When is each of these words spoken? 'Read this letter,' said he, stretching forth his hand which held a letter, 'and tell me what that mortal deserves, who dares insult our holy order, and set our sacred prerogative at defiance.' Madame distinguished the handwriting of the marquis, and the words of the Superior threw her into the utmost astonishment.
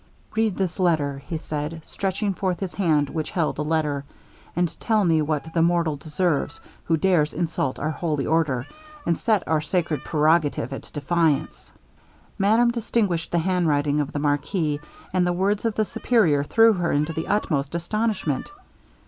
'Read 0.35 0.57
this 0.57 0.79
letter,' 0.79 1.21
said 1.37 1.73
he, 1.73 1.79
stretching 1.83 2.33
forth 2.33 2.59
his 2.59 2.73
hand 2.73 3.07
which 3.07 3.29
held 3.29 3.59
a 3.59 3.61
letter, 3.61 4.03
'and 4.55 4.79
tell 4.79 5.03
me 5.05 5.21
what 5.21 5.53
that 5.53 5.61
mortal 5.61 5.95
deserves, 5.95 6.59
who 6.85 6.97
dares 6.97 7.35
insult 7.35 7.77
our 7.77 7.91
holy 7.91 8.25
order, 8.25 8.65
and 9.05 9.15
set 9.15 9.47
our 9.47 9.61
sacred 9.61 10.03
prerogative 10.03 10.73
at 10.73 10.89
defiance.' 10.91 11.71
Madame 12.39 12.71
distinguished 12.71 13.31
the 13.31 13.37
handwriting 13.37 13.99
of 13.99 14.11
the 14.11 14.17
marquis, 14.17 14.79
and 15.13 15.27
the 15.27 15.33
words 15.33 15.65
of 15.65 15.75
the 15.75 15.85
Superior 15.85 16.43
threw 16.43 16.73
her 16.73 16.91
into 16.91 17.13
the 17.13 17.27
utmost 17.27 17.75
astonishment. 17.75 18.49